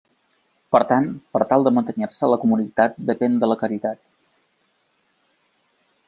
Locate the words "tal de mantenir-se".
1.51-2.29